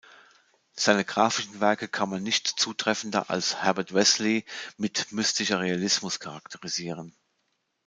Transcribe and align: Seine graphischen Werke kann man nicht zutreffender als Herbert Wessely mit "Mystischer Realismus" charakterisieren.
Seine 0.73 1.05
graphischen 1.05 1.59
Werke 1.61 1.87
kann 1.87 2.09
man 2.09 2.23
nicht 2.23 2.47
zutreffender 2.47 3.29
als 3.29 3.61
Herbert 3.61 3.93
Wessely 3.93 4.45
mit 4.75 5.11
"Mystischer 5.11 5.59
Realismus" 5.59 6.19
charakterisieren. 6.19 7.15